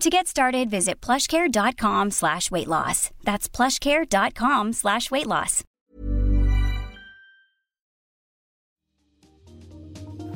[0.00, 3.10] To get started, visit plushcare.com slash weight loss.
[3.22, 5.62] That's plushcare.com slash weight loss.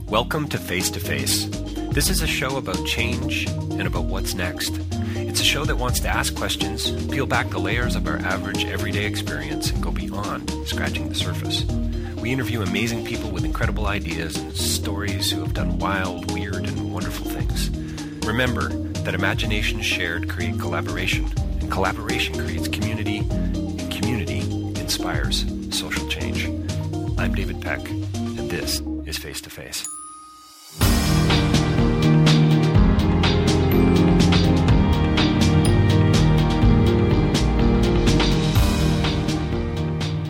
[0.06, 1.46] Welcome to Face to Face.
[1.92, 4.78] This is a show about change and about what's next.
[5.16, 8.66] It's a show that wants to ask questions, peel back the layers of our average
[8.66, 11.64] everyday experience, and go beyond scratching the surface.
[12.20, 16.92] We interview amazing people with incredible ideas and stories who have done wild, weird, and
[16.92, 17.70] wonderful things.
[18.26, 24.38] Remember that imagination shared create collaboration, and collaboration creates community, and community
[24.80, 26.46] inspires social change.
[27.18, 29.86] I'm David Peck, and this is Face to Face.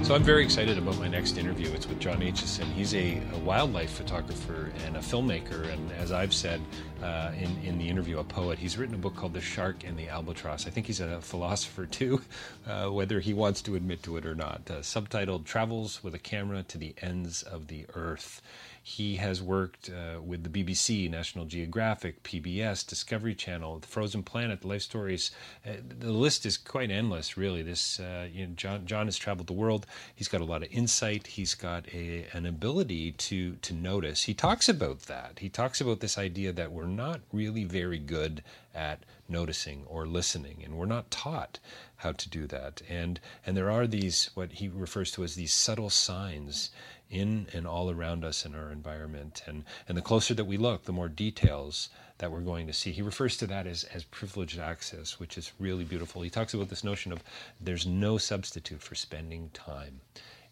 [0.04, 1.73] So I'm very excited about my next interview.
[2.04, 2.70] John Aitchison.
[2.74, 6.60] He's a, a wildlife photographer and a filmmaker, and as I've said
[7.02, 8.58] uh, in in the interview, a poet.
[8.58, 10.66] He's written a book called The Shark and the Albatross.
[10.66, 12.20] I think he's a philosopher too,
[12.66, 14.60] uh, whether he wants to admit to it or not.
[14.68, 18.42] Uh, subtitled "Travels with a Camera to the Ends of the Earth."
[18.86, 24.62] He has worked uh, with the BBC, National Geographic, PBS, Discovery Channel, The Frozen Planet,
[24.62, 25.30] Life Stories.
[25.66, 27.62] Uh, the list is quite endless, really.
[27.62, 29.86] This uh, you know, John, John has traveled the world.
[30.14, 31.28] He's got a lot of insight.
[31.28, 34.24] He's got a, an ability to to notice.
[34.24, 35.38] He talks about that.
[35.38, 38.42] He talks about this idea that we're not really very good
[38.74, 41.58] at noticing or listening, and we're not taught
[41.96, 42.82] how to do that.
[42.86, 46.70] And and there are these what he refers to as these subtle signs
[47.10, 49.42] in and all around us in our environment.
[49.46, 52.92] And, and the closer that we look, the more details that we're going to see.
[52.92, 56.22] He refers to that as, as privileged access, which is really beautiful.
[56.22, 57.22] He talks about this notion of
[57.60, 60.00] there's no substitute for spending time.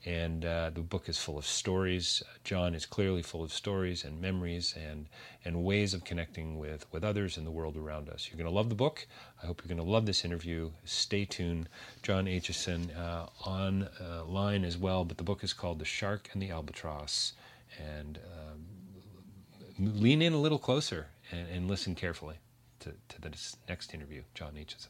[0.04, 2.24] And uh, the book is full of stories.
[2.42, 5.06] John is clearly full of stories and memories and,
[5.44, 8.28] and ways of connecting with, with others and the world around us.
[8.28, 9.06] You're going to love the book.
[9.42, 10.70] I hope you're going to love this interview.
[10.84, 11.68] Stay tuned.
[12.02, 16.40] John Aitchison uh, online uh, as well, but the book is called The Shark and
[16.40, 17.32] the Albatross.
[17.78, 22.36] And um, lean in a little closer and, and listen carefully
[22.80, 24.88] to, to this next interview, John Aitchison.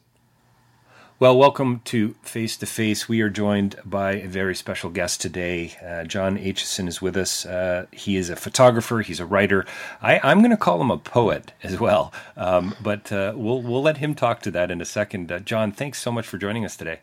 [1.23, 3.07] Well, welcome to Face to Face.
[3.07, 5.73] We are joined by a very special guest today.
[5.81, 7.45] Uh, John Aitchison is with us.
[7.45, 8.99] Uh, he is a photographer.
[8.99, 9.65] He's a writer.
[10.01, 13.81] I, am going to call him a poet as well, um, but uh, we'll we'll
[13.81, 15.31] let him talk to that in a second.
[15.31, 16.99] Uh, John, thanks so much for joining us today.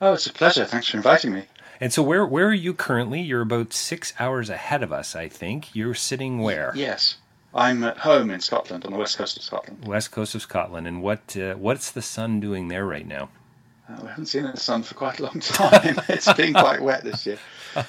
[0.00, 0.64] Oh, it's a pleasure.
[0.64, 1.44] Thanks for inviting me.
[1.80, 3.20] And so, where where are you currently?
[3.20, 5.72] You're about six hours ahead of us, I think.
[5.72, 6.72] You're sitting where?
[6.74, 7.14] Yes.
[7.56, 9.86] I'm at home in Scotland, on the west coast of Scotland.
[9.86, 13.30] West coast of Scotland, and what uh, what's the sun doing there right now?
[13.88, 16.00] Uh, we haven't seen the sun for quite a long time.
[16.08, 17.38] it's been quite wet this year.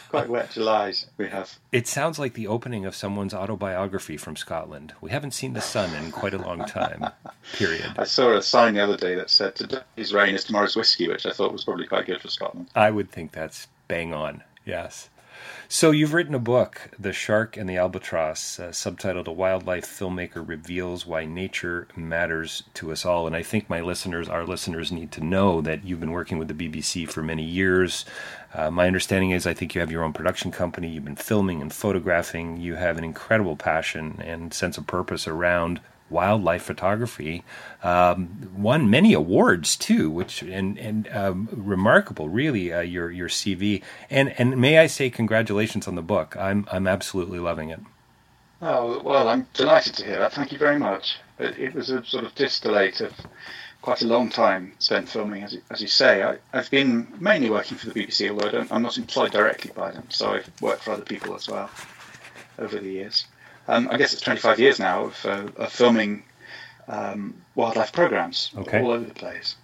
[0.09, 1.57] Quite wet Julys we have.
[1.71, 4.93] It sounds like the opening of someone's autobiography from Scotland.
[4.99, 7.09] We haven't seen the sun in quite a long time.
[7.53, 7.93] Period.
[7.97, 11.25] I saw a sign the other day that said "Today's rain is tomorrow's whiskey," which
[11.25, 12.67] I thought was probably quite good for Scotland.
[12.75, 14.43] I would think that's bang on.
[14.65, 15.09] Yes.
[15.69, 20.47] So you've written a book, The Shark and the Albatross, uh, subtitled "A Wildlife Filmmaker
[20.47, 25.11] Reveals Why Nature Matters to Us All." And I think my listeners, our listeners, need
[25.11, 28.05] to know that you've been working with the BBC for many years.
[28.53, 30.89] Uh, my understanding is, I think you have your own production company.
[30.89, 32.57] You've been filming and photographing.
[32.57, 37.43] You have an incredible passion and sense of purpose around wildlife photography.
[37.83, 42.73] Um, won many awards too, which and and um, remarkable, really.
[42.73, 46.35] Uh, your your CV and and may I say congratulations on the book.
[46.37, 47.79] I'm I'm absolutely loving it.
[48.61, 50.33] Oh well, I'm delighted to hear that.
[50.33, 51.17] Thank you very much.
[51.39, 53.13] It, it was a sort of distillate of
[53.81, 56.23] quite a long time spent filming, as as you say.
[56.23, 59.91] I, have been mainly working for the BBC, although I am not employed directly by
[59.91, 61.69] them, so I've worked for other people as well
[62.57, 63.25] over the years
[63.67, 66.23] um, I guess it's 25 years now of, uh, of filming
[66.87, 68.81] um, wildlife programs okay.
[68.81, 69.55] all over the place.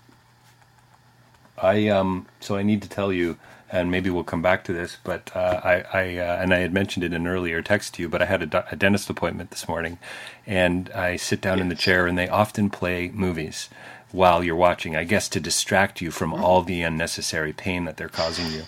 [1.57, 3.37] I um, so I need to tell you,
[3.71, 4.97] and maybe we'll come back to this.
[5.03, 8.01] But uh, I, I uh, and I had mentioned it in an earlier text to
[8.01, 9.99] you, but I had a, a dentist appointment this morning,
[10.47, 11.63] and I sit down yes.
[11.63, 13.69] in the chair, and they often play movies
[14.13, 18.07] while you're watching, I guess to distract you from all the unnecessary pain that they're
[18.07, 18.63] causing you.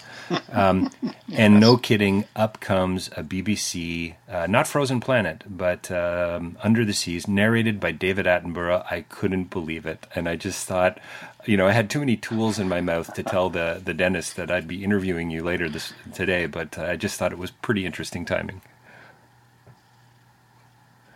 [0.52, 0.90] Um,
[1.32, 6.94] and no kidding, up comes a BBC, uh, not Frozen Planet, but um, Under the
[6.94, 8.92] Seas, narrated by David Attenborough.
[8.92, 10.08] I couldn't believe it.
[10.16, 11.00] And I just thought,
[11.46, 14.36] you know, I had too many tools in my mouth to tell the, the dentist
[14.38, 17.52] that I'd be interviewing you later this today, but uh, I just thought it was
[17.52, 18.62] pretty interesting timing.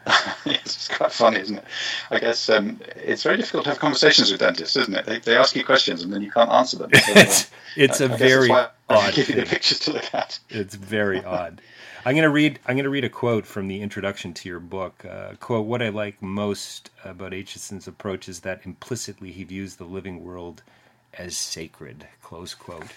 [0.46, 1.66] it's quite funny, isn't it?
[2.12, 5.06] I guess um, it's very difficult to have conversations with dentists, isn't it?
[5.06, 6.92] They, they ask you questions and then you can't answer them.
[7.00, 9.14] So, it's it's I, a I very odd.
[9.14, 10.40] Give you the pictures to look at.
[10.50, 11.62] It's very odd.
[12.06, 12.60] I'm going to read.
[12.68, 15.06] I'm going to read a quote from the introduction to your book.
[15.06, 19.86] Uh, quote: What I like most about Aitchison's approach is that implicitly he views the
[19.86, 20.64] living world
[21.18, 22.08] as sacred.
[22.22, 22.88] Close quote.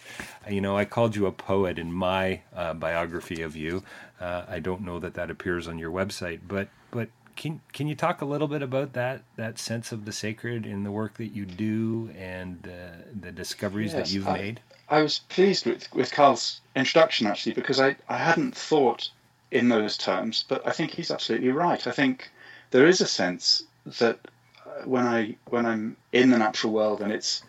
[0.48, 3.82] You know, I called you a poet in my uh, biography of you.
[4.20, 7.94] Uh, I don't know that that appears on your website, but but can can you
[7.94, 11.34] talk a little bit about that that sense of the sacred in the work that
[11.34, 14.60] you do and uh, the discoveries yes, that you've I, made?
[14.88, 19.10] I was pleased with with Carl's introduction actually because I, I hadn't thought
[19.50, 21.86] in those terms, but I think he's absolutely right.
[21.86, 22.30] I think
[22.70, 24.18] there is a sense that
[24.66, 27.42] uh, when I when I'm in the natural world and it's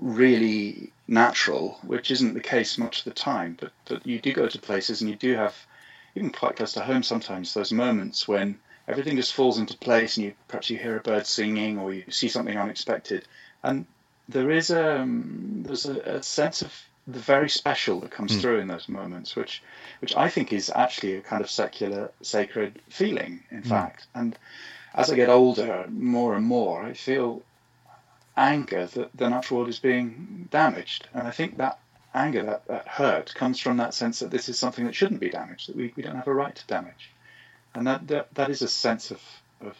[0.00, 4.48] really natural, which isn't the case much of the time, but but you do go
[4.48, 5.54] to places and you do have
[6.14, 10.26] even quite close to home sometimes those moments when everything just falls into place and
[10.26, 13.26] you perhaps you hear a bird singing or you see something unexpected
[13.62, 13.86] and
[14.28, 16.72] there is a um, there's a, a, sense of
[17.06, 18.40] the very special that comes mm.
[18.40, 19.62] through in those moments which
[20.00, 23.66] which I think is actually a kind of secular sacred feeling in mm.
[23.66, 24.36] fact and
[24.94, 27.42] as I get older more and more I feel
[28.36, 31.78] anger that the natural world is being damaged and I think that
[32.12, 35.30] anger that, that hurt comes from that sense that this is something that shouldn't be
[35.30, 37.10] damaged that we, we don't have a right to damage
[37.74, 39.20] and that that, that is a sense of,
[39.60, 39.76] of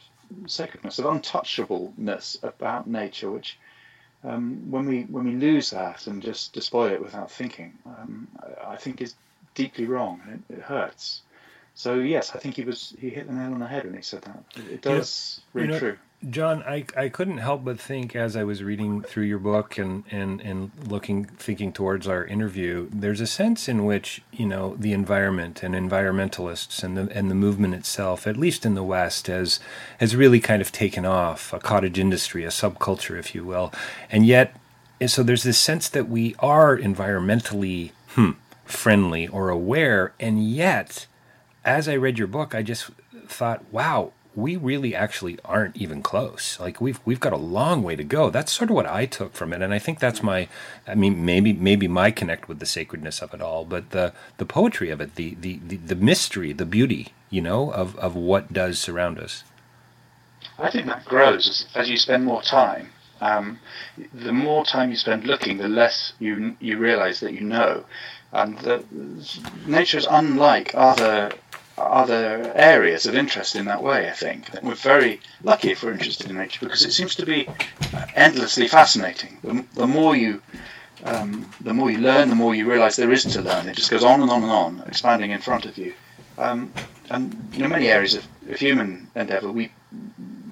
[0.46, 3.58] sacredness, of untouchableness about nature, which
[4.22, 8.72] um, when we when we lose that and just despoil it without thinking, um, I,
[8.72, 9.14] I, think is
[9.54, 11.22] deeply wrong and it, it, hurts.
[11.74, 14.02] So yes, I think he was he hit the nail on the head when he
[14.02, 14.42] said that.
[14.70, 15.98] It, does you know, ring you know, true.
[16.30, 20.04] John, I, I couldn't help but think as I was reading through your book and,
[20.10, 24.92] and, and looking thinking towards our interview, there's a sense in which, you know, the
[24.92, 29.60] environment and environmentalists and the and the movement itself, at least in the West, has
[29.98, 33.72] has really kind of taken off, a cottage industry, a subculture, if you will.
[34.10, 34.56] And yet
[35.06, 38.32] so there's this sense that we are environmentally hmm,
[38.64, 41.06] friendly or aware, and yet
[41.64, 42.90] as I read your book, I just
[43.26, 46.58] thought, wow, we really actually aren't even close.
[46.58, 48.30] Like we've we've got a long way to go.
[48.30, 50.48] That's sort of what I took from it, and I think that's my.
[50.86, 54.46] I mean, maybe maybe my connect with the sacredness of it all, but the the
[54.46, 58.52] poetry of it, the the the, the mystery, the beauty, you know, of of what
[58.52, 59.44] does surround us.
[60.58, 62.90] I think that grows as, as you spend more time.
[63.20, 63.58] Um,
[64.12, 67.84] the more time you spend looking, the less you you realize that you know,
[68.32, 68.84] and the,
[69.66, 71.32] nature is unlike other
[71.76, 74.08] other areas of interest in that way.
[74.08, 77.48] I think we're very lucky if we're interested in nature because it seems to be
[78.14, 79.38] endlessly fascinating.
[79.42, 80.42] The, the more you
[81.04, 83.68] um, the more you learn, the more you realise there is to learn.
[83.68, 85.92] It just goes on and on and on, expanding in front of you.
[86.38, 86.72] Um,
[87.10, 89.70] and know, many areas of, of human endeavour, we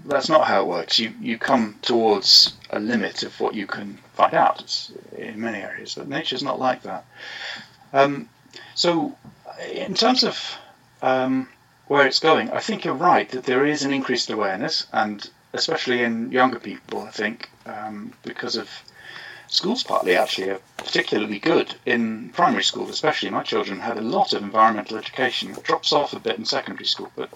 [0.04, 0.98] that's not how it works.
[0.98, 4.60] You you come towards a limit of what you can find out.
[4.60, 7.04] It's in many areas, but nature's not like that.
[7.92, 8.28] Um,
[8.74, 9.16] so,
[9.72, 10.38] in terms of
[11.02, 11.48] um,
[11.88, 12.50] where it's going.
[12.50, 17.02] I think you're right that there is an increased awareness, and especially in younger people,
[17.02, 18.70] I think, um, because of
[19.48, 23.30] schools partly actually are particularly good in primary school, especially.
[23.30, 25.50] My children had a lot of environmental education.
[25.50, 27.30] It drops off a bit in secondary school, but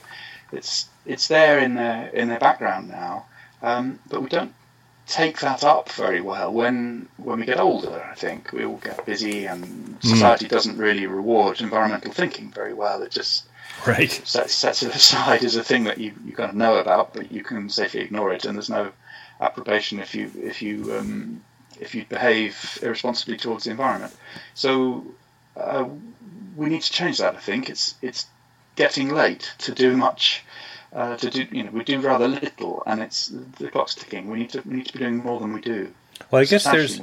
[0.52, 3.26] it's it's there in their in their background now.
[3.62, 4.54] Um, but we don't
[5.06, 8.02] take that up very well when when we get older.
[8.11, 10.02] I think we all get busy, and mm.
[10.02, 10.50] society mm.
[10.50, 13.02] doesn't really reward environmental thinking very well.
[13.02, 13.46] It just
[13.87, 17.14] right Set, sets it aside as a thing that you, you kind of know about,
[17.14, 18.92] but you can safely ignore it, and there's no
[19.40, 21.42] approbation if you if you um,
[21.80, 24.14] if you behave irresponsibly towards the environment.
[24.54, 25.04] So
[25.56, 25.87] uh,
[26.56, 27.35] we need to change that.
[27.35, 28.26] I think it's it's
[28.76, 30.45] getting late to do much.
[30.92, 33.26] Uh, to do, you know, we do rather little, and it's
[33.59, 34.30] the clock's ticking.
[34.30, 35.92] We need to we need to be doing more than we do.
[36.30, 37.00] Well, I guess there's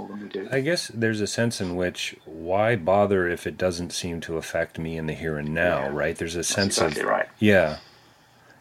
[0.52, 4.78] I guess there's a sense in which why bother if it doesn't seem to affect
[4.80, 5.90] me in the here and now, yeah.
[5.94, 6.16] right?
[6.18, 7.30] There's a That's sense exactly of right.
[7.40, 7.78] yeah.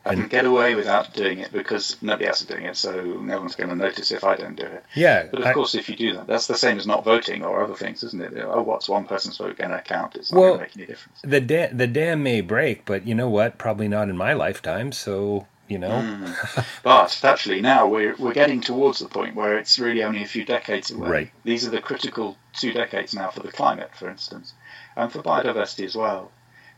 [0.04, 3.38] I can get away without doing it because nobody else is doing it, so no
[3.38, 4.84] one's going to notice if I don't do it.
[4.96, 5.28] Yeah.
[5.30, 7.62] But of I- course, if you do that, that's the same as not voting or
[7.62, 8.32] other things, isn't it?
[8.44, 10.16] Oh, what's one person's vote going to count?
[10.16, 11.20] It's not Well, going to make any difference.
[11.22, 13.58] the da- the dam may break, but you know what?
[13.58, 14.90] Probably not in my lifetime.
[14.90, 16.64] So you know, Mm.
[16.82, 20.44] But actually, now we're we're getting towards the point where it's really only a few
[20.44, 21.10] decades away.
[21.10, 21.30] Right.
[21.44, 24.52] These are the critical two decades now for the climate, for instance,
[24.96, 26.30] and for biodiversity as well,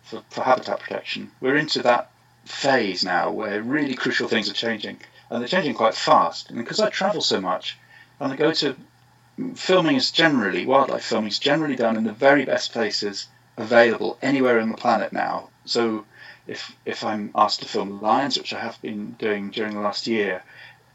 [0.03, 1.33] for, for habitat protection.
[1.41, 2.11] We're into that
[2.45, 4.99] phase now where really crucial things are changing,
[5.29, 6.51] and they're changing quite fast.
[6.51, 7.77] And because I travel so much,
[8.21, 8.77] and I go to
[9.57, 14.61] filming is generally wildlife filming is generally done in the very best places available anywhere
[14.61, 15.49] on the planet now.
[15.65, 16.05] So
[16.47, 20.07] if if I'm asked to film lions, which I have been doing during the last
[20.07, 20.43] year,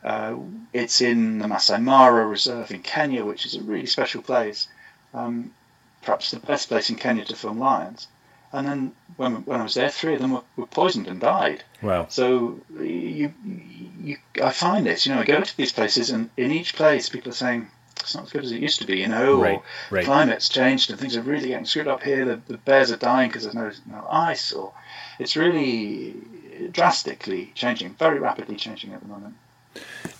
[0.03, 0.35] uh,
[0.73, 4.67] it's in the Masai Mara Reserve in Kenya, which is a really special place.
[5.13, 5.53] Um,
[6.01, 8.07] perhaps the best place in Kenya to film lions.
[8.51, 11.63] And then when, when I was there, three of them were, were poisoned and died.
[11.83, 12.07] wow.
[12.09, 13.31] So you,
[14.01, 17.09] you, I find this, you know, I go to these places, and in each place,
[17.09, 17.67] people are saying
[17.99, 20.05] it's not as good as it used to be, you know, Right, or right.
[20.05, 22.25] climate's changed and things are really getting screwed up here.
[22.25, 24.73] The, the bears are dying because there's no, no ice, or
[25.19, 26.15] it's really
[26.71, 29.35] drastically changing, very rapidly changing at the moment.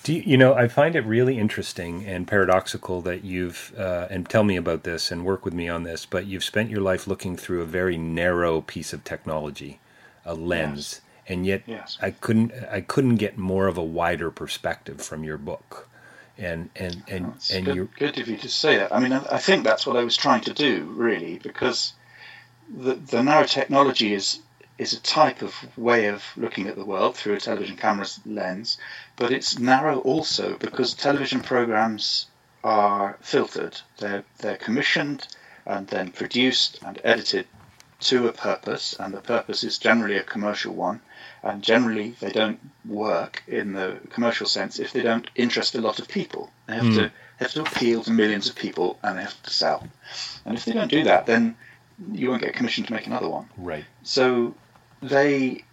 [0.04, 0.54] Do you, you know?
[0.54, 5.12] I find it really interesting and paradoxical that you've uh, and tell me about this
[5.12, 6.06] and work with me on this.
[6.06, 9.80] But you've spent your life looking through a very narrow piece of technology,
[10.26, 11.98] a lens, and yet Yes.
[12.02, 15.88] I couldn't I couldn't get more of a wider perspective from your book.
[16.38, 18.94] And and and and good, you good of you to say that.
[18.94, 21.94] I mean, I, I think that's what I was trying to do, really, because
[22.74, 24.40] the, the narrow technology is
[24.80, 28.78] is a type of way of looking at the world through a television camera's lens,
[29.18, 32.28] but it's narrow also because television programs
[32.64, 33.80] are filtered.
[33.98, 35.28] They're they're commissioned
[35.66, 37.46] and then produced and edited
[38.00, 41.02] to a purpose, and the purpose is generally a commercial one.
[41.44, 46.00] And generally, they don't work in the commercial sense if they don't interest a lot
[46.00, 46.52] of people.
[46.68, 47.16] They have to hmm.
[47.38, 49.88] they have to appeal to millions of people, and they have to sell.
[50.46, 51.58] And if they don't do that, then
[52.14, 53.50] you won't get commissioned to make another one.
[53.58, 53.84] right.
[54.04, 54.56] So
[55.02, 55.64] they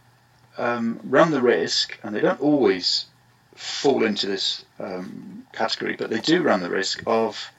[0.59, 3.06] um, run the risk, and they don't always
[3.54, 7.50] fall into this um, category, but they do run the risk of,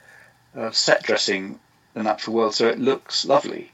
[0.71, 1.59] set dressing
[1.93, 3.71] the natural world so it looks lovely,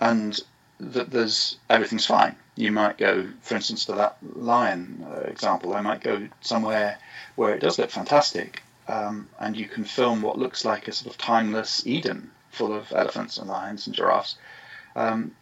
[0.00, 0.40] and
[0.80, 2.36] that there's everything's fine.
[2.54, 5.74] You might go, for instance, to that lion uh, example.
[5.74, 6.98] I might go somewhere
[7.34, 11.14] where it does look fantastic, um, and you can film what looks like a sort
[11.14, 14.36] of timeless Eden full of elephants and lions and giraffes.
[14.94, 15.32] Um,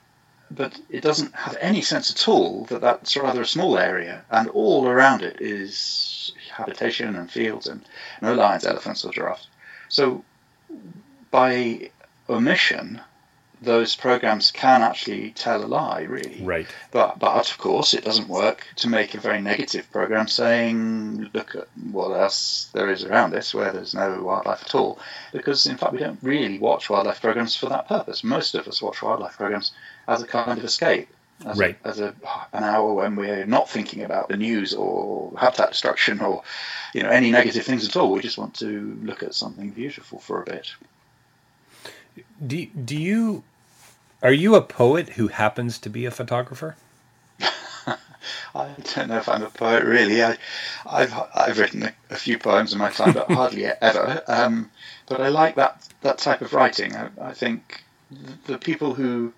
[0.55, 4.49] but it doesn't have any sense at all that that's rather a small area, and
[4.51, 7.85] all around it is habitation and fields and
[8.23, 9.49] no lions, elephants, or giraffes.
[9.89, 10.25] So,
[11.31, 11.91] by
[12.29, 13.01] omission,
[13.65, 16.43] those programs can actually tell a lie, really.
[16.43, 16.67] Right.
[16.91, 21.55] But, but of course, it doesn't work to make a very negative program saying, look
[21.55, 24.99] at what else there is around us where there's no wildlife at all.
[25.33, 28.23] Because, in fact, we don't really watch wildlife programs for that purpose.
[28.23, 29.73] Most of us watch wildlife programs
[30.07, 31.09] as a kind of escape.
[31.45, 31.77] As, Right.
[31.85, 32.15] a, as a
[32.53, 36.45] an hour when we're not thinking about the news or habitat destruction or
[36.95, 38.13] you know any negative things at all.
[38.13, 40.73] We just want to look at something beautiful for a bit.
[42.47, 43.43] Do do you
[44.25, 46.77] are you a poet who happens to be a photographer?
[48.55, 50.25] I don't know if I'm a poet really.
[50.25, 50.39] I,
[50.87, 54.23] I've I've written a, a few poems in my time, but hardly ever.
[54.27, 54.71] Um,
[55.07, 56.97] but I like that that type of writing.
[56.97, 57.85] I, I think
[58.47, 59.33] the people who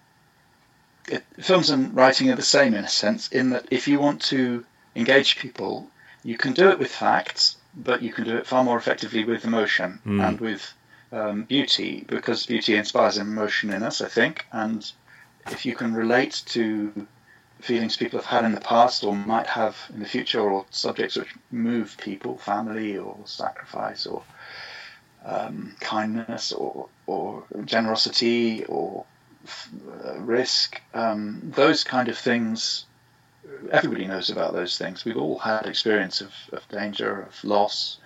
[1.09, 4.23] it, films and writing are the same in a sense, in that if you want
[4.23, 4.65] to
[4.95, 5.89] engage people,
[6.23, 9.45] you can do it with facts, but you can do it far more effectively with
[9.45, 10.29] emotion Mm.
[10.29, 10.73] and with
[11.13, 14.47] um, beauty, because beauty inspires emotion in us, I think.
[14.53, 14.91] And
[15.49, 17.07] if you can relate to
[17.61, 21.17] feelings people have had in the past or might have in the future, or subjects
[21.17, 24.23] which move people, family or sacrifice or
[25.25, 29.05] um, kindness or, or generosity or
[30.05, 32.85] uh, risk, um, those kind of things.
[33.71, 35.05] Everybody knows about those things.
[35.05, 37.99] We've all had experience of, of danger, of loss,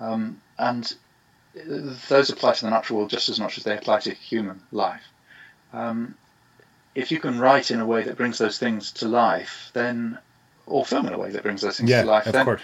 [0.00, 0.94] um, and
[2.08, 5.02] those apply to the natural world just as much as they apply to human life.
[5.72, 6.14] Um,
[6.94, 10.18] if you can write in a way that brings those things to life, then,
[10.66, 12.60] or film in a way that brings those things Yeah, to life, of then course.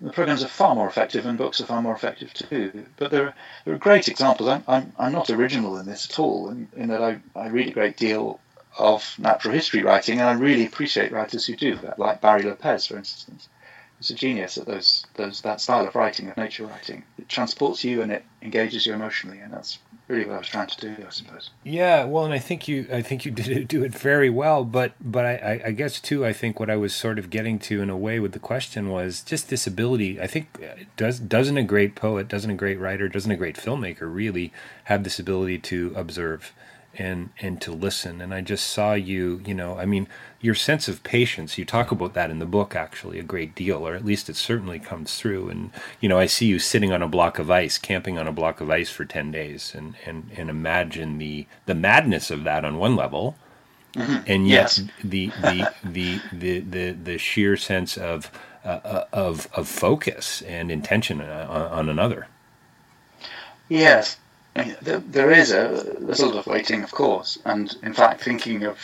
[0.00, 2.86] the programs are far more effective and books are far more effective too.
[2.96, 3.34] But there are,
[3.64, 4.48] there are great examples.
[4.48, 7.68] I'm, I'm, I'm not original in this at all, in, in that I, I read
[7.68, 8.40] a great deal
[8.78, 12.86] of natural history writing, and I really appreciate writers who do that, like Barry Lopez,
[12.86, 13.48] for instance.
[14.04, 17.04] He's a genius at those, those that style of writing, of nature writing.
[17.16, 20.66] It transports you and it engages you emotionally, and that's really what I was trying
[20.66, 21.48] to do, I suppose.
[21.62, 24.62] Yeah, well, and I think you, I think you did do it very well.
[24.62, 27.80] But, but I, I guess too, I think what I was sort of getting to
[27.80, 30.20] in a way with the question was just this ability.
[30.20, 33.56] I think uh, does doesn't a great poet, doesn't a great writer, doesn't a great
[33.56, 34.52] filmmaker really
[34.84, 36.52] have this ability to observe
[36.98, 38.20] and and to listen?
[38.20, 40.08] And I just saw you, you know, I mean,
[40.40, 41.56] your sense of patience.
[41.56, 44.36] You talk about that in the book actually a great deal, or at least it
[44.36, 45.48] certainly comes through.
[45.48, 45.70] And
[46.00, 48.60] you know, I see you sitting on a block of ice, camping on a block
[48.60, 52.78] of ice for ten days, and and and imagine the the madness of that on
[52.78, 53.36] one level,
[53.94, 54.22] mm-hmm.
[54.26, 54.82] and yet yes.
[55.02, 58.30] the, the, the the the the sheer sense of
[58.64, 62.26] uh, of of focus and intention on, on another.
[63.68, 64.18] Yes,
[64.54, 68.64] there, there is a there's a lot of waiting, of course, and in fact, thinking
[68.64, 68.78] of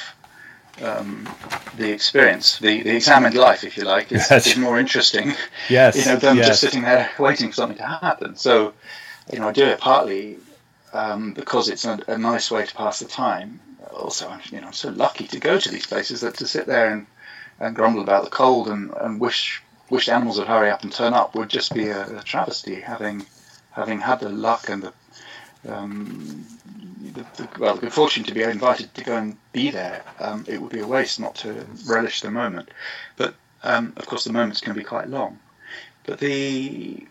[0.82, 1.28] um,
[1.76, 4.46] the experience, the, the examined life, if you like, is, yes.
[4.46, 5.34] is more interesting.
[5.68, 5.96] Yes.
[5.96, 6.48] you know, than yes.
[6.48, 8.34] just sitting there waiting for something to happen.
[8.36, 8.72] So,
[9.32, 10.38] you know, I do it partly
[10.92, 13.60] um, because it's a, a, nice way to pass the time.
[13.92, 16.66] Also, I'm, you know, I'm so lucky to go to these places that to sit
[16.66, 17.06] there and,
[17.60, 21.14] and grumble about the cold and, and wish wish animals would hurry up and turn
[21.14, 22.80] up would just be a, a travesty.
[22.80, 23.26] Having
[23.72, 24.92] having had the luck and the
[25.68, 26.46] um,
[27.14, 30.44] the, the, well, the good fortune to be invited to go and be there, um,
[30.48, 32.70] it would be a waste not to relish the moment.
[33.16, 35.38] But um, of course, the moments can be quite long.
[36.04, 37.06] But the,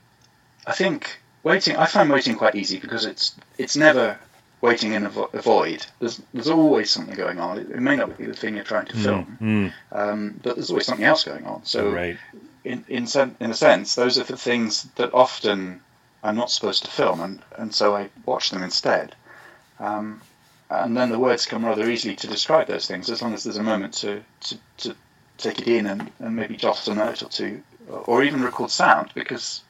[0.66, 4.18] I think waiting, I find waiting quite easy because it's it's never
[4.62, 5.86] waiting in a, vo- a void.
[6.00, 7.60] There's there's always something going on.
[7.60, 10.34] It, it, may not be the thing you're trying to mm, film, mm, mm.
[10.42, 11.66] but there's always something else going on.
[11.66, 12.18] So, right.
[12.64, 15.82] in in sen- in a sense, those are the things that often
[16.24, 19.16] I'm not supposed to film, and, and so I watch them instead.
[19.80, 20.22] Um,
[20.70, 23.58] and then the words come rather easily to describe those things, as long as there's
[23.58, 24.96] a moment to, to, to
[25.38, 29.12] take it in and, and maybe jot a note or two, or even record sound,
[29.16, 29.62] because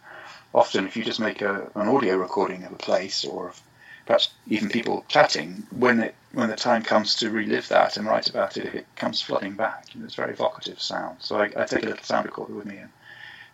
[0.53, 3.53] often if you just make a, an audio recording of a place or
[4.05, 8.29] perhaps even people chatting, when it when the time comes to relive that and write
[8.29, 9.85] about it, it comes flooding back.
[10.03, 11.17] It's very evocative sound.
[11.19, 12.89] So I, I take a little sound recorder with me and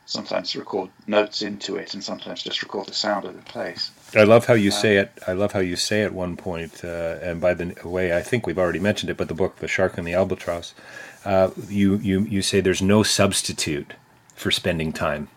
[0.05, 3.91] sometimes record notes into it and sometimes just record the sound of the place.
[4.15, 5.11] I love how you um, say it.
[5.27, 8.45] I love how you say at one point, uh, and by the way, I think
[8.45, 10.73] we've already mentioned it, but the book, The Shark and the Albatross,
[11.25, 13.93] uh, you, you, you say there's no substitute
[14.35, 15.27] for spending time.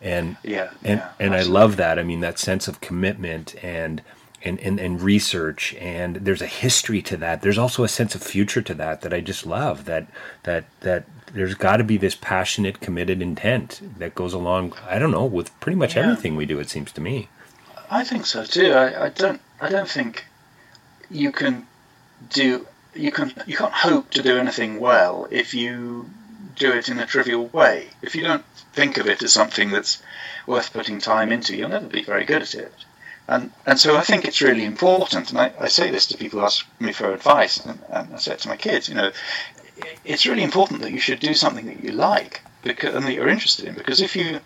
[0.00, 1.98] And, yeah, and, yeah, and I love that.
[1.98, 4.02] I mean, that sense of commitment and,
[4.42, 7.42] and, and, and research and there's a history to that.
[7.42, 10.08] There's also a sense of future to that that I just love that,
[10.42, 14.74] that, that there's got to be this passionate, committed intent that goes along.
[14.88, 16.02] I don't know with pretty much yeah.
[16.02, 16.60] everything we do.
[16.60, 17.28] It seems to me.
[17.90, 18.72] I think so too.
[18.72, 19.40] I, I don't.
[19.60, 20.24] I don't think
[21.10, 21.66] you can
[22.30, 22.66] do.
[22.94, 23.32] You can.
[23.46, 26.08] You can't hope to do anything well if you
[26.56, 27.88] do it in a trivial way.
[28.02, 30.02] If you don't think of it as something that's
[30.46, 32.74] worth putting time into, you'll never be very good at it.
[33.28, 35.30] And and so I think it's really important.
[35.30, 38.18] And I, I say this to people who ask me for advice, and, and I
[38.18, 38.88] say it to my kids.
[38.88, 39.12] You know,
[40.04, 43.28] it's really important that you should do something that you like because, and that you're
[43.28, 43.74] interested in.
[43.74, 44.40] Because if you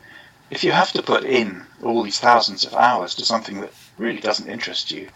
[0.50, 4.20] if you have to put in all these thousands of hours to something that really
[4.20, 5.08] doesn't interest you,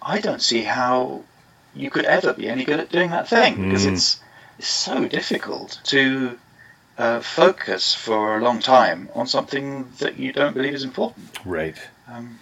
[0.00, 1.22] I don't see how
[1.74, 3.92] you could ever be any good at doing that thing because mm.
[3.92, 4.20] it's
[4.58, 6.38] it's so difficult to
[6.98, 11.38] uh, focus for a long time on something that you don't believe is important.
[11.44, 11.76] Right.
[12.06, 12.38] Um,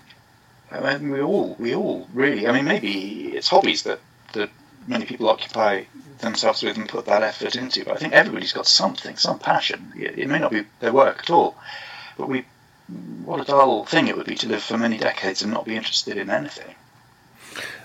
[0.70, 2.46] I mean, we all we all really.
[2.46, 4.01] I mean, maybe it's hobbies that
[4.33, 4.51] that
[4.87, 5.85] many people occupy
[6.20, 7.85] themselves with and put that effort into.
[7.85, 9.92] But I think everybody's got something, some passion.
[9.96, 11.56] It, it may not be their work at all,
[12.16, 12.44] but we,
[13.24, 15.76] what a dull thing it would be to live for many decades and not be
[15.76, 16.74] interested in anything.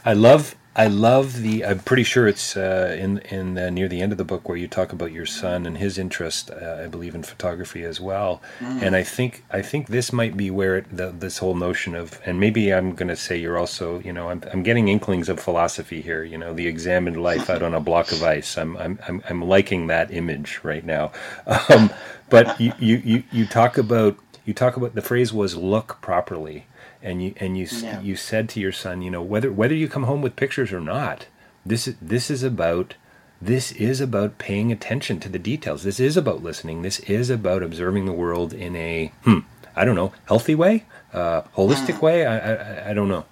[0.04, 1.66] I love I love the.
[1.66, 4.58] I'm pretty sure it's uh, in in uh, near the end of the book where
[4.58, 8.42] you talk about your son and his interest, uh, I believe, in photography as well.
[8.60, 8.82] Mm.
[8.82, 12.20] And I think I think this might be where it, the, this whole notion of,
[12.26, 15.40] and maybe I'm going to say you're also, you know, I'm I'm getting inklings of
[15.40, 16.24] philosophy here.
[16.24, 18.58] You know, the examined life out on a block of ice.
[18.58, 21.12] I'm I'm I'm, I'm liking that image right now.
[21.70, 21.90] Um,
[22.30, 26.66] but you, you you you talk about you talk about the phrase was look properly
[27.06, 28.02] and you and you yeah.
[28.02, 30.82] you said to your son, you know, whether whether you come home with pictures or
[30.82, 31.28] not,
[31.66, 32.96] this is this is about
[33.42, 35.84] this is about paying attention to the details.
[35.84, 36.82] This is about listening.
[36.82, 39.40] This is about observing the world in a hmm,
[39.76, 42.02] I don't know, healthy way, uh, holistic mm.
[42.02, 42.26] way.
[42.26, 43.26] I, I I don't know.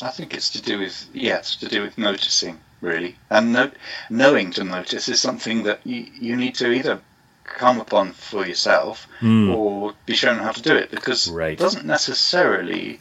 [0.00, 3.70] I think it's to do with yeah, it's to do with noticing really, and no,
[4.10, 7.00] knowing to notice is something that you, you need to either
[7.46, 9.54] come upon for yourself mm.
[9.54, 11.52] or be shown how to do it because right.
[11.52, 13.00] it doesn't necessarily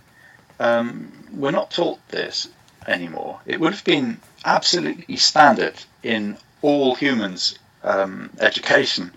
[0.59, 2.47] um, we're not taught this
[2.87, 9.11] anymore it would have been absolutely standard in all humans um, education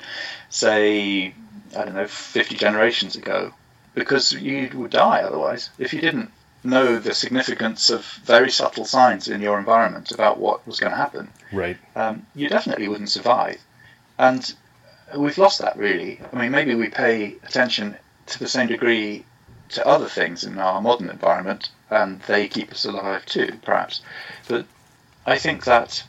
[0.51, 1.35] say
[1.77, 3.53] i don't know 50 generations ago
[3.95, 6.31] because you would die otherwise if you didn't
[6.65, 10.97] know the significance of very subtle signs in your environment about what was going to
[10.97, 13.59] happen, right, um, you definitely wouldn't survive.
[14.19, 14.53] And
[15.17, 16.21] we've lost that really.
[16.33, 19.25] I mean, maybe we pay attention to the same degree
[19.71, 24.01] to other things in our modern environment, and they keep us alive too, perhaps.
[24.49, 24.67] But
[25.27, 26.03] I think that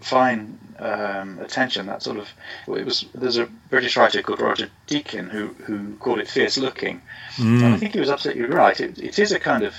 [0.00, 2.28] fine um, attention, that sort of,
[2.68, 3.06] it was.
[3.14, 7.00] There's a British writer called Roger Deakin who who called it fierce looking,
[7.36, 7.62] mm.
[7.62, 8.78] and I think he was absolutely right.
[8.78, 9.74] It, it is a kind of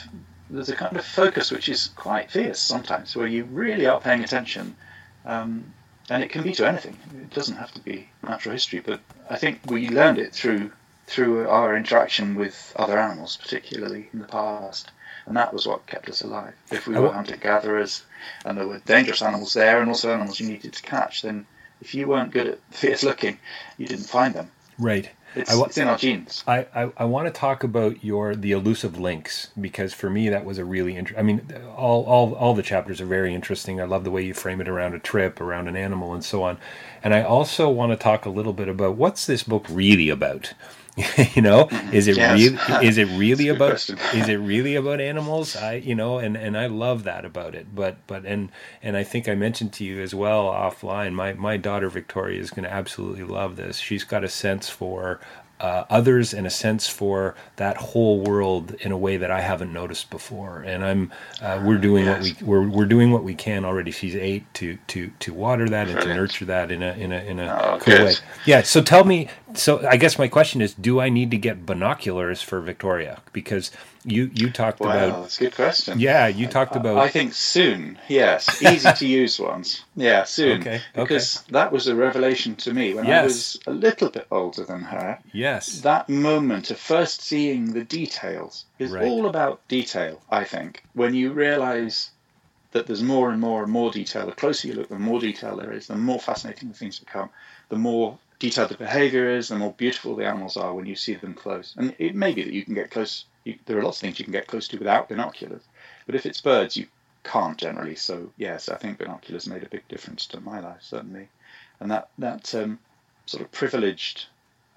[0.50, 4.24] there's a kind of focus which is quite fierce sometimes, where you really are paying
[4.24, 4.76] attention.
[5.26, 5.74] Um,
[6.10, 6.98] and it can be to anything.
[7.22, 10.72] It doesn't have to be natural history, but I think we learned it through
[11.08, 14.92] through our interaction with other animals, particularly in the past.
[15.26, 16.54] And that was what kept us alive.
[16.72, 18.04] If we were hunter gatherers
[18.46, 21.46] and there were dangerous animals there and also animals you needed to catch, then
[21.82, 23.38] if you weren't good at fierce looking,
[23.78, 24.52] you didn't find them.
[24.78, 25.10] Right.
[25.36, 26.44] It's, it's in our genes.
[26.48, 30.46] I, I, I, want to talk about your the elusive links because for me that
[30.46, 31.20] was a really interesting.
[31.20, 33.80] I mean, all, all all the chapters are very interesting.
[33.80, 36.44] I love the way you frame it around a trip, around an animal, and so
[36.44, 36.58] on.
[37.04, 40.54] And I also want to talk a little bit about what's this book really about.
[41.36, 42.40] you know, is it yes.
[42.40, 45.56] really is it really about is it really about animals?
[45.56, 47.76] I you know, and and I love that about it.
[47.76, 51.14] But but and and I think I mentioned to you as well offline.
[51.14, 53.78] My my daughter Victoria is going to absolutely love this.
[53.78, 55.20] She's got a sense for
[55.60, 59.74] uh, others and a sense for that whole world in a way that I haven't
[59.74, 60.62] noticed before.
[60.62, 62.32] And I'm uh, we're doing yes.
[62.32, 63.92] what we we're, we're doing what we can already.
[63.92, 67.20] She's eight to to to water that and to nurture that in a in a
[67.24, 68.14] in a oh, cool way.
[68.46, 68.62] Yeah.
[68.62, 69.30] So tell me.
[69.54, 73.72] So I guess my question is, do I need to get binoculars for Victoria because
[74.04, 76.00] you you talked wow, about that's a good question.
[76.00, 76.98] Yeah, you talked about.
[76.98, 77.98] I think soon.
[78.08, 79.84] Yes, easy to use ones.
[79.96, 80.62] Yeah, soon.
[80.62, 80.82] Okay.
[80.94, 81.52] Because okay.
[81.52, 83.22] that was a revelation to me when yes.
[83.22, 85.20] I was a little bit older than her.
[85.32, 85.82] Yes.
[85.82, 89.06] That moment of first seeing the details is right.
[89.06, 90.22] all about detail.
[90.30, 92.12] I think when you realise
[92.72, 94.26] that there's more and more and more detail.
[94.26, 95.88] The closer you look, the more detail there is.
[95.88, 97.30] The more fascinating the things become.
[97.70, 99.48] The more detailed the behaviour is.
[99.48, 101.74] The more beautiful the animals are when you see them close.
[101.78, 104.20] And it may be that you can get close you, there are lots of things
[104.20, 105.64] you can get close to without binoculars.
[106.06, 106.88] But if it's birds, you
[107.24, 107.96] can't generally.
[107.96, 111.30] So yes, I think binoculars made a big difference to my life certainly,
[111.80, 112.80] and that that um,
[113.26, 114.26] sort of privileged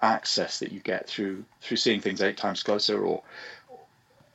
[0.03, 3.23] access that you get through through seeing things eight times closer or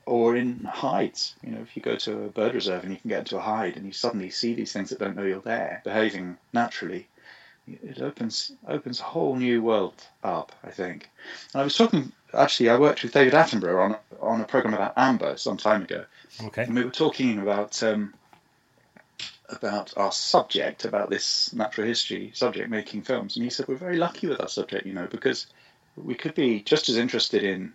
[0.06, 1.36] or in hides.
[1.42, 3.42] You know, if you go to a bird reserve and you can get into a
[3.42, 7.08] hide and you suddenly see these things that don't know you're there behaving naturally,
[7.68, 10.52] it opens opens a whole new world up.
[10.64, 11.10] I think.
[11.54, 12.70] And I was talking actually.
[12.70, 16.06] I worked with David Attenborough on on a program about amber some time ago.
[16.44, 16.64] Okay.
[16.64, 18.14] And we were talking about um,
[19.50, 23.98] about our subject, about this natural history subject, making films, and he said we're very
[23.98, 25.48] lucky with our subject, you know, because
[25.96, 27.74] we could be just as interested in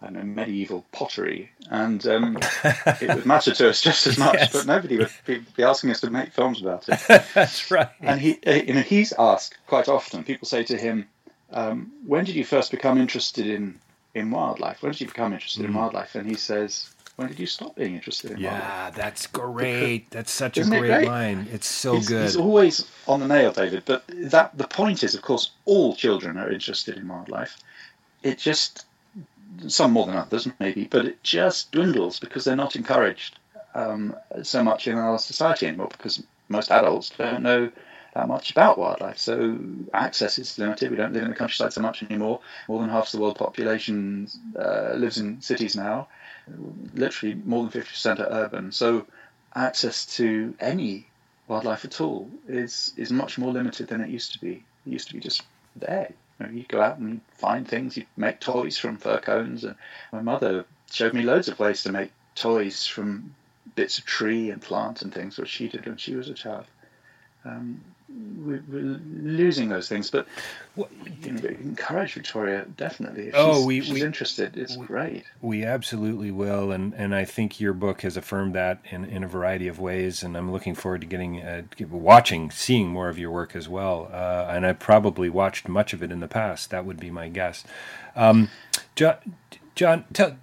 [0.00, 4.34] I know, medieval pottery, and um, it would matter to us just as much.
[4.34, 4.52] yes.
[4.52, 7.00] But nobody would be, be, asking us to make films about it.
[7.34, 7.88] That's right.
[8.00, 10.22] And he, uh, you know, he's asked quite often.
[10.22, 11.08] People say to him,
[11.50, 13.80] um, "When did you first become interested in
[14.14, 14.82] in wildlife?
[14.82, 15.70] When did you become interested mm.
[15.70, 19.02] in wildlife?" And he says, "When did you stop being interested in yeah, wildlife?" Yeah,
[19.02, 19.98] that's great.
[19.98, 21.48] Because, that's such a great, great, line.
[21.52, 22.22] It's so he's, good.
[22.22, 23.82] He's always on the nail, David.
[23.84, 27.58] But that the point is, of course, all children are interested in wildlife.
[28.22, 28.84] It just
[29.66, 33.38] some more than others maybe, but it just dwindles because they're not encouraged
[33.74, 37.70] um, so much in our society anymore because most adults don't know
[38.14, 39.18] that much about wildlife.
[39.18, 39.58] So
[39.92, 40.90] access is limited.
[40.90, 42.40] We don't live in the countryside so much anymore.
[42.68, 46.08] More than half the world population uh, lives in cities now.
[46.94, 48.72] Literally more than 50% are urban.
[48.72, 49.06] So
[49.54, 51.06] access to any
[51.46, 54.64] wildlife at all is is much more limited than it used to be.
[54.86, 55.42] It used to be just
[55.76, 56.12] there.
[56.38, 57.96] You, know, you go out and find things.
[57.96, 59.64] You make toys from fir cones.
[59.64, 59.76] And
[60.12, 63.34] my mother showed me loads of ways to make toys from
[63.74, 66.64] bits of tree and plant and things, which she did when she was a child.
[67.44, 67.82] Um,
[68.38, 70.26] we're, losing those things, but
[70.76, 73.28] you know, encourage Victoria definitely.
[73.28, 74.56] If oh, she's, we, she's we, interested.
[74.56, 75.24] It's we, great.
[75.40, 79.28] We absolutely will, and and I think your book has affirmed that in, in a
[79.28, 80.22] variety of ways.
[80.22, 84.08] And I'm looking forward to getting uh, watching, seeing more of your work as well.
[84.12, 86.70] Uh, and I probably watched much of it in the past.
[86.70, 87.64] That would be my guess.
[88.16, 88.50] Um,
[88.94, 89.16] John,
[89.74, 90.36] John, tell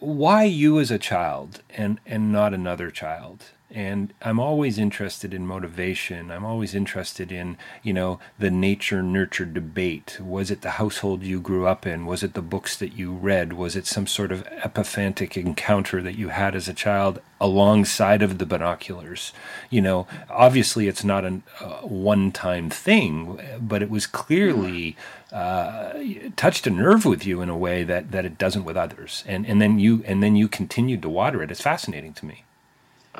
[0.00, 5.46] why you as a child and and not another child and I'm always interested in
[5.46, 6.30] motivation.
[6.30, 10.18] I'm always interested in, you know, the nature nurture debate.
[10.20, 12.06] Was it the household you grew up in?
[12.06, 13.52] Was it the books that you read?
[13.52, 18.38] Was it some sort of epiphantic encounter that you had as a child alongside of
[18.38, 19.34] the binoculars?
[19.68, 21.32] You know, obviously it's not a
[21.82, 24.96] one time thing, but it was clearly
[25.30, 25.92] uh,
[26.36, 29.24] touched a nerve with you in a way that, that it doesn't with others.
[29.26, 31.50] And, and then you, and then you continued to water it.
[31.50, 32.44] It's fascinating to me.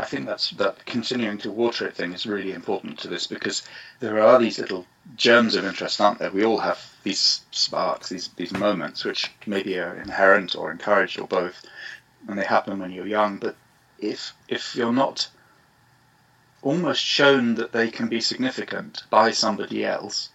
[0.00, 3.64] I think that's that continuing to water it thing is really important to this because
[3.98, 6.30] there are these little germs of interest, aren't there?
[6.30, 11.26] We all have these sparks, these these moments, which maybe are inherent or encouraged or
[11.26, 11.66] both,
[12.28, 13.38] and they happen when you're young.
[13.38, 13.56] But
[13.98, 15.28] if if you're not
[16.62, 20.28] almost shown that they can be significant by somebody else,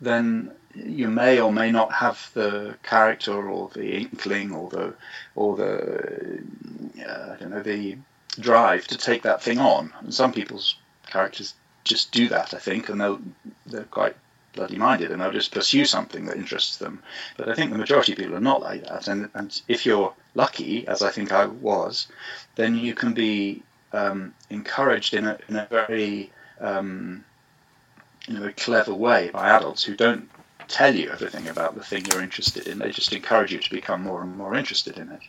[0.00, 4.94] then you may or may not have the character or the inkling or the
[5.36, 6.42] or the
[6.98, 7.98] uh, I don't know the
[8.40, 9.92] drive to take that thing on.
[10.00, 13.20] And some people's characters just do that, I think, and they'll,
[13.66, 14.16] they're quite
[14.54, 17.02] bloody minded and they'll just pursue something that interests them.
[17.36, 19.08] But I think the majority of people are not like that.
[19.08, 22.08] And, and if you're lucky, as I think I was,
[22.54, 27.24] then you can be um, encouraged in a, in a very um,
[28.28, 30.30] in a very clever way by adults who don't
[30.68, 32.78] tell you everything about the thing you're interested in.
[32.78, 35.20] They just encourage you to become more and more interested in it.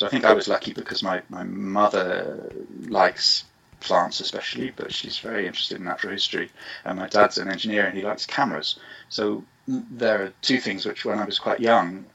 [0.00, 2.50] So I think I was lucky because my, my mother
[2.88, 3.44] likes
[3.80, 6.48] plants especially, but she's very interested in natural history.
[6.86, 8.80] And my dad's an engineer and he likes cameras.
[9.10, 12.06] So there are two things which, when I was quite young,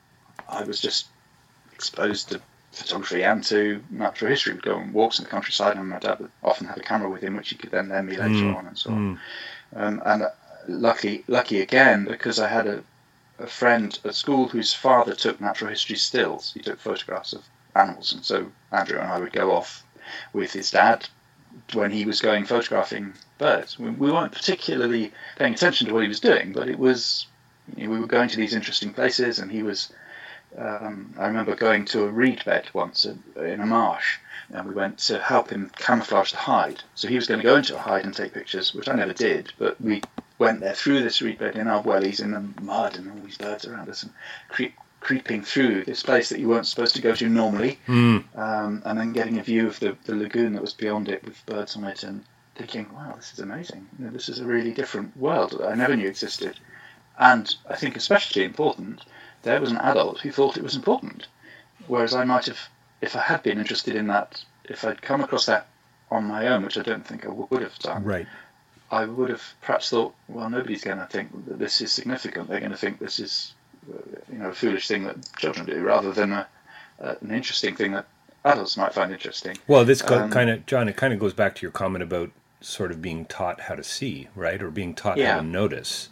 [0.50, 1.10] I was just
[1.74, 4.54] exposed to photography and to natural history.
[4.54, 7.12] We'd go on walks in the countryside, and my dad would often have a camera
[7.12, 8.56] with him, which he could then lend me later mm.
[8.56, 9.20] on, and so on.
[9.76, 9.80] Mm.
[9.80, 10.24] Um, and
[10.68, 12.84] lucky, lucky again because I had a,
[13.38, 16.52] a friend at school whose father took natural history stills.
[16.52, 17.44] He took photographs of
[17.76, 19.84] animals, and so Andrew and I would go off
[20.34, 21.08] with his dad
[21.74, 23.80] when he was going photographing birds.
[23.80, 27.28] We, we weren't particularly paying attention to what he was doing, but it was
[27.76, 29.92] you know, we were going to these interesting places, and he was.
[30.58, 34.20] Um, I remember going to a reed bed once in a marsh,
[34.54, 36.82] and we went to help him camouflage the hide.
[36.94, 39.12] So he was going to go into a hide and take pictures, which I never
[39.12, 40.02] did, but we
[40.38, 43.38] went there through this reed bed in our wellies in the mud and all these
[43.38, 44.14] birds around us and
[44.48, 48.24] creep, creeping through this place that you weren't supposed to go to normally, mm.
[48.36, 51.46] um, and then getting a view of the, the lagoon that was beyond it with
[51.46, 53.88] birds on it and thinking, wow, this is amazing.
[54.00, 56.60] You know, this is a really different world that I never knew existed.
[57.20, 59.06] And I think especially important,
[59.44, 61.28] there was an adult who thought it was important.
[61.86, 62.62] Whereas I might have,
[63.00, 65.68] if I had been interested in that, if I'd come across that
[66.10, 68.26] on my own, which I don't think I would have done, right.
[68.90, 72.50] I would have perhaps thought, well, nobody's going to think that this is significant.
[72.50, 73.54] They're going to think this is,
[74.32, 76.48] you know, a foolish thing that children do, rather than a,
[77.02, 78.08] uh, an interesting thing that
[78.44, 79.58] adults might find interesting.
[79.68, 82.32] Well, this um, kind of, John, it kind of goes back to your comment about
[82.62, 85.34] sort of being taught how to see, right, or being taught yeah.
[85.36, 86.10] how to notice.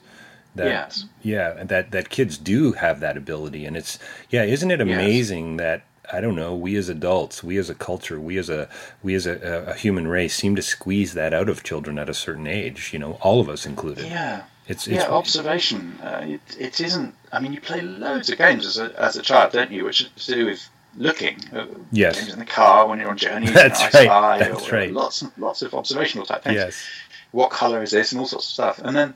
[0.55, 1.05] That, yes.
[1.23, 3.97] Yeah, and that that kids do have that ability, and it's
[4.29, 5.57] yeah, isn't it amazing yes.
[5.59, 8.69] that I don't know, we as adults, we as a culture, we as a
[9.01, 12.13] we as a, a, human race seem to squeeze that out of children at a
[12.13, 12.91] certain age.
[12.93, 14.05] You know, all of us included.
[14.05, 14.43] Yeah.
[14.67, 15.97] It's, it's yeah, observation.
[16.01, 17.15] Uh, it, it isn't.
[17.31, 19.83] I mean, you play loads of games as a, as a child, don't you?
[19.85, 21.37] Which to do with looking.
[21.51, 22.19] Uh, yes.
[22.19, 23.53] Games in the car when you're on journeys.
[23.53, 24.39] That's right.
[24.39, 24.91] That's or, right.
[24.91, 26.55] Lots lots of observational type things.
[26.55, 26.87] Yes.
[27.31, 28.79] What color is this, and all sorts of stuff.
[28.79, 29.13] And then,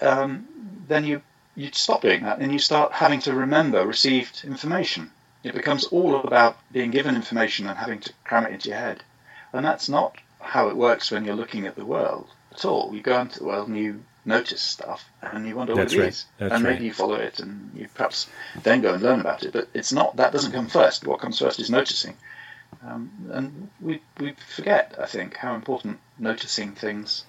[0.00, 0.48] um,
[0.88, 1.22] then you
[1.54, 5.10] you stop doing that, and you start having to remember received information.
[5.44, 9.04] It becomes all about being given information and having to cram it into your head.
[9.52, 12.92] And that's not how it works when you're looking at the world at all.
[12.92, 16.02] You go into the world and you notice stuff and you wonder That's what it
[16.02, 16.08] right.
[16.08, 16.26] is.
[16.38, 16.82] That's and maybe right.
[16.82, 18.28] you follow it and you perhaps
[18.62, 19.52] then go and learn about it.
[19.52, 21.06] But it's not that doesn't come first.
[21.06, 22.16] What comes first is noticing.
[22.86, 27.24] Um, and we, we forget, I think, how important noticing things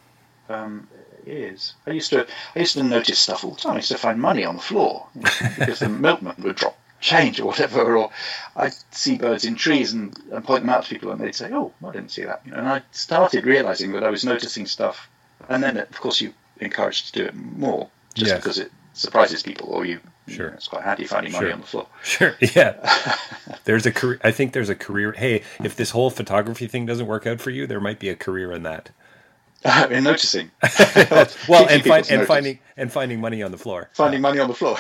[0.50, 0.88] um,
[1.26, 1.76] is.
[1.86, 3.74] I used to I used to notice stuff all the time.
[3.74, 5.08] I used to find money on the floor
[5.60, 8.12] because the milkman would drop change or whatever, or
[8.56, 11.52] I'd see birds in trees and, and point them out to people, and they'd say,
[11.54, 15.10] "Oh, I didn't see that." And I started realizing that I was noticing stuff,
[15.50, 18.40] and then of course you encouraged to do it more, just yes.
[18.40, 20.00] because it surprises people, or you.
[20.28, 21.54] Sure, it's quite handy finding money sure.
[21.54, 21.88] on the floor.
[22.04, 23.16] Sure, yeah.
[23.64, 24.20] there's a career.
[24.24, 25.14] I think there's a career.
[25.14, 28.16] Hey, if this whole photography thing doesn't work out for you, there might be a
[28.16, 28.92] career in that.
[29.66, 30.52] Uh, in noticing.
[31.50, 33.90] well, and, find, and finding and finding money on the floor.
[33.96, 34.78] Finding money on the floor.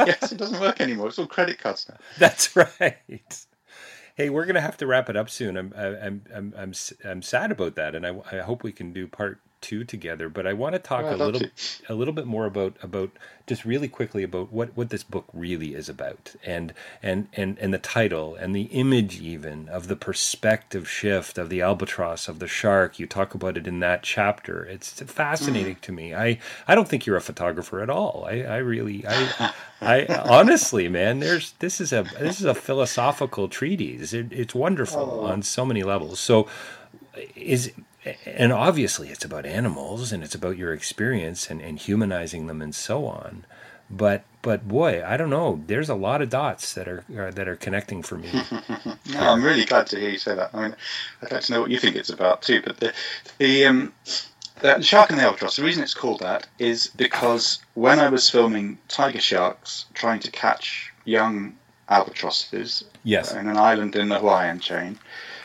[0.00, 1.06] yes, it doesn't work anymore.
[1.06, 1.96] It's all credit cards now.
[2.18, 3.46] That's right.
[4.16, 5.56] Hey, we're gonna have to wrap it up soon.
[5.56, 9.06] I'm I'm I'm I'm I'm sad about that, and I, I hope we can do
[9.06, 11.40] part two together, but I want to talk Well, a little
[11.88, 13.10] a little bit more about about
[13.48, 17.74] just really quickly about what what this book really is about, and and and and
[17.74, 22.46] the title and the image even of the perspective shift of the albatross of the
[22.46, 23.00] shark.
[23.00, 24.64] You talk about it in that chapter.
[24.64, 26.14] It's fascinating to me.
[26.14, 28.24] I I don't think you're a photographer at all.
[28.28, 29.32] I I really I
[29.80, 34.12] I honestly, man, there's this is a this is a philosophical treatise.
[34.12, 36.20] It, it's wonderful on so many levels.
[36.20, 36.46] So
[37.34, 37.72] is
[38.26, 42.74] and obviously it's about animals and it's about your experience and, and humanizing them and
[42.74, 43.44] so on
[43.88, 47.46] but but boy i don't know there's a lot of dots that are, are that
[47.48, 48.28] are connecting for me
[49.12, 50.50] No, I'm really glad to hear you say that.
[50.52, 50.76] I mean,
[51.22, 52.60] I'd like to know what you think it's about too.
[52.60, 52.92] But the
[53.38, 53.92] the um,
[54.60, 55.56] the shark and the albatross.
[55.56, 60.30] The reason it's called that is because when I was filming tiger sharks trying to
[60.32, 61.54] catch young
[61.88, 63.32] albatrosses Yes.
[63.32, 64.98] in an island in the Hawaiian chain,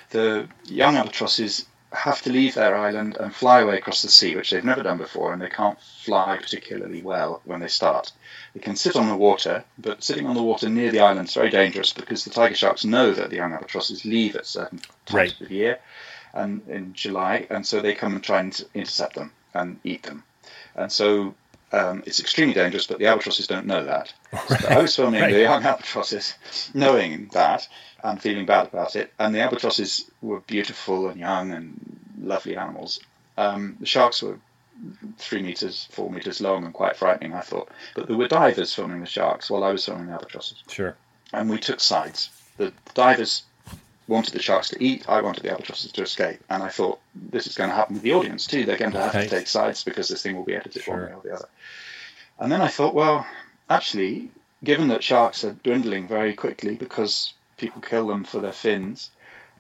[0.10, 4.52] the young albatrosses have to leave their island and fly away across the sea, which
[4.52, 8.12] they've never done before, and they can't fly particularly well when they start.
[8.54, 11.34] They can sit on the water, but sitting on the water near the island is
[11.34, 15.16] very dangerous because the tiger sharks know that the young albatrosses leave at certain times
[15.16, 15.42] Right.
[15.42, 15.80] of the year,
[16.34, 20.24] and in July, and so they come and try and intercept them and eat them.
[20.76, 21.36] And so
[21.74, 24.14] um, it's extremely dangerous, but the albatrosses don't know that.
[24.48, 25.34] So I was filming Right.
[25.34, 26.36] the young albatrosses,
[26.74, 27.68] knowing that
[28.04, 29.14] and feeling bad about it.
[29.20, 33.00] And the albatrosses were beautiful and young and lovely animals.
[33.38, 34.38] Um, the sharks were
[35.18, 37.70] three meters, four meters long and quite frightening, I thought.
[37.96, 40.64] But there were divers filming the sharks while I was filming the albatrosses.
[40.68, 40.96] sure
[41.34, 42.30] And we took sides.
[42.58, 43.44] The divers
[44.08, 46.40] wanted the sharks to eat, I wanted the albatrosses to escape.
[46.50, 48.66] And I thought, this is going to happen with the audience too.
[48.66, 49.30] They're going to have Right.
[49.30, 51.48] to take sides because this thing will be edited one way or the other.
[52.40, 53.26] And then I thought, well,
[53.70, 54.30] actually,
[54.64, 59.12] given that sharks are dwindling very quickly because people kill them for their fins,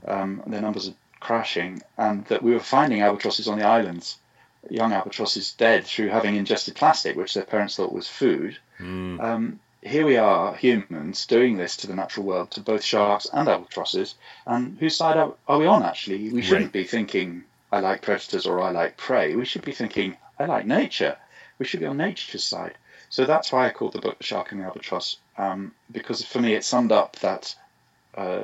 [0.05, 4.17] um, their numbers are crashing, and that we were finding albatrosses on the islands,
[4.69, 8.57] young albatrosses dead through having ingested plastic, which their parents thought was food.
[8.79, 9.21] Mm.
[9.21, 13.47] Um, here we are, humans, doing this to the natural world, to both sharks and
[13.47, 14.15] albatrosses.
[14.45, 16.29] And whose side are, are we on, actually?
[16.29, 16.73] We shouldn't Right.
[16.73, 19.35] be thinking, I like predators or I like prey.
[19.35, 21.17] We should be thinking, I like nature.
[21.59, 22.75] We should be on nature's side.
[23.09, 26.39] So that's why I called the book The Shark and the Albatross, um, because for
[26.39, 27.55] me it summed up that
[28.15, 28.41] uh,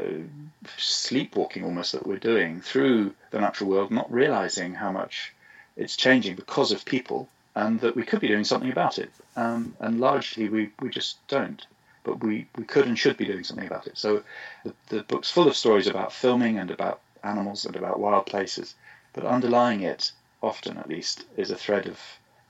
[0.78, 5.34] sleepwalking almost that we're doing through the natural world, not realizing how much
[5.76, 9.12] it's changing because of people, and that we could be doing something about it.
[9.36, 11.66] Um, and largely we, we just don't.
[12.04, 13.98] But we, we could and should be doing something about it.
[13.98, 14.24] So
[14.64, 18.76] the, the book's full of stories about filming and about animals and about wild places.
[19.14, 22.00] But underlying it, often at least, is a thread of,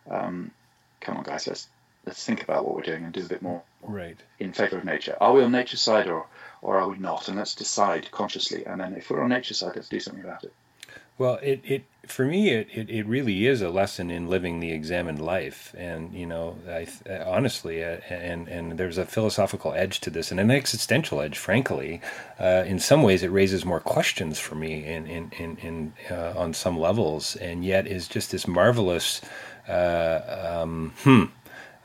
[0.09, 0.51] um,
[1.01, 1.67] come on guys, let's
[2.07, 4.85] let's think about what we're doing and do a bit more right in favour of
[4.85, 5.15] nature.
[5.19, 6.25] Are we on nature's side or
[6.61, 7.27] or are we not?
[7.27, 8.65] And let's decide consciously.
[8.65, 10.53] And then if we're on nature's side, let's do something about it.
[11.17, 14.71] Well, it, it for me it, it, it really is a lesson in living the
[14.71, 19.99] examined life, and you know, I th- honestly, uh, and and there's a philosophical edge
[20.01, 21.37] to this, and an existential edge.
[21.37, 22.01] Frankly,
[22.39, 26.33] uh, in some ways, it raises more questions for me, in in in, in uh,
[26.37, 29.19] on some levels, and yet is just this marvelous.
[29.67, 31.25] Uh, um, hmm.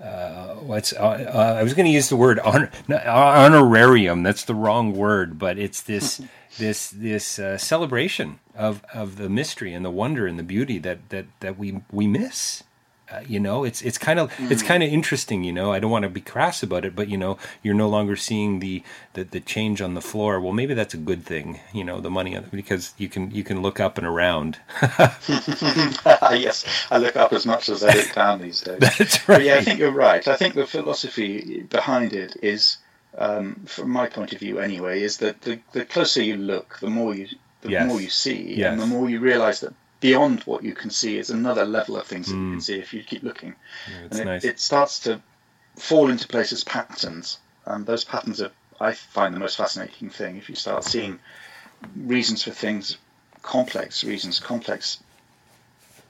[0.02, 4.24] Uh, what's uh, uh, I was going to use the word honor, honorarium.
[4.24, 6.20] That's the wrong word, but it's this
[6.58, 11.08] this this uh, celebration of of the mystery and the wonder and the beauty that
[11.10, 12.64] that that we we miss.
[13.12, 15.44] Uh, you know, it's it's kind of it's kind of interesting.
[15.44, 17.88] You know, I don't want to be crass about it, but you know, you're no
[17.88, 20.40] longer seeing the, the the change on the floor.
[20.40, 21.60] Well, maybe that's a good thing.
[21.74, 24.58] You know, the money because you can you can look up and around.
[26.32, 28.78] yes, I look up as much as I look down these days.
[28.98, 30.26] That's But yeah, I think you're right.
[30.26, 32.78] I think the philosophy behind it is,
[33.18, 36.90] um, from my point of view anyway, is that the, the closer you look, the
[36.90, 37.28] more you
[37.62, 37.86] the Yes.
[37.88, 38.72] more you see, Yes.
[38.72, 42.06] and the more you realise that beyond what you can see is another level of
[42.06, 42.50] things that you Mm.
[42.52, 43.54] can see if you keep looking.
[44.04, 44.44] It's and it, nice.
[44.44, 45.22] it starts to
[45.78, 50.36] fall into place as patterns, and those patterns are, I find, the most fascinating thing.
[50.36, 51.18] If you start seeing
[51.96, 52.98] reasons for things,
[53.42, 54.98] complex reasons, complex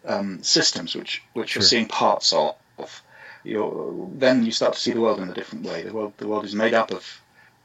[0.04, 1.60] um, systems, which which Sure.
[1.60, 2.56] you're seeing parts of,
[3.44, 5.82] you're, then you start to see the world in a different way.
[5.82, 7.04] The world, the world is made up of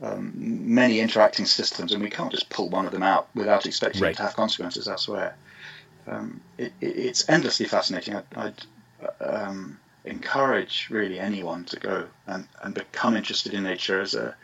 [0.04, 4.02] um, many interacting systems, and we can't just pull one of them out without expecting
[4.04, 4.12] Right.
[4.12, 5.36] it to have consequences elsewhere.
[6.08, 8.16] Um, it, it, it's endlessly fascinating.
[8.16, 8.66] I'd, I'd
[9.22, 14.36] um, encourage really anyone to go and, and become interested in nature as a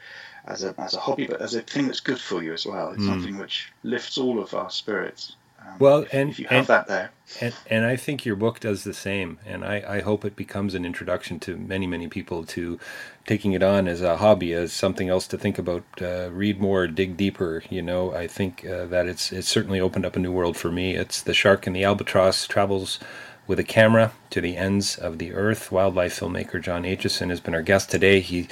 [0.46, 2.92] as a as a hobby, but as a thing that's good for you as well.
[2.92, 5.36] It's something which lifts all of our spirits.
[5.66, 8.36] Um, Well, if- and- if you have and- that there, And, and I think your
[8.36, 9.40] book does the same.
[9.46, 12.80] And I, I hope it becomes an introduction to many, many people to
[13.26, 16.86] taking it on as a hobby, as something else to think about, uh, read more,
[16.88, 17.64] dig deeper.
[17.70, 20.72] You know, I think uh, that it's it's certainly opened up a new world for
[20.72, 20.96] me.
[20.96, 23.00] It's the shark and the albatross travels
[23.48, 25.72] with a camera to the ends of the earth.
[25.72, 28.20] Wildlife filmmaker John Aitchison has been our guest today.
[28.20, 28.48] He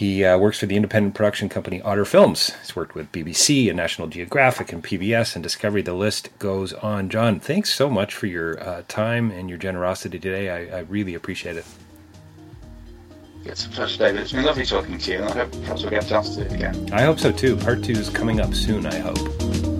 [0.00, 2.52] he uh, works for the independent production company Otter Films.
[2.62, 5.82] He's worked with BBC and National Geographic and PBS and Discovery.
[5.82, 7.10] The list goes on.
[7.10, 10.48] John, thanks so much for your uh, time and your generosity today.
[10.48, 11.66] I, I really appreciate it.
[13.44, 14.22] It's a pleasure, David.
[14.22, 16.44] It's been lovely talking to you, and I hope perhaps we'll get a chance to
[16.44, 16.88] do it again.
[16.94, 17.58] I hope so too.
[17.58, 19.79] Part two is coming up soon, I hope.